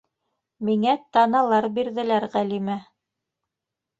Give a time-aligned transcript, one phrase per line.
[0.69, 2.79] Миңә таналар бирҙеләр, Ғәлимә...